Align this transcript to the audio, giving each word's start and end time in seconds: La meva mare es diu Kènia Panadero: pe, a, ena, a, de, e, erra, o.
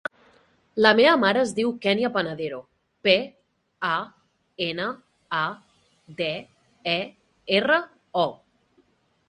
La 0.85 0.91
meva 0.99 1.11
mare 1.23 1.41
es 1.47 1.51
diu 1.59 1.73
Kènia 1.83 2.09
Panadero: 2.15 2.61
pe, 3.07 3.13
a, 3.91 3.93
ena, 4.69 4.89
a, 5.43 5.45
de, 6.25 6.33
e, 6.97 6.99
erra, 7.61 7.81
o. 8.27 8.29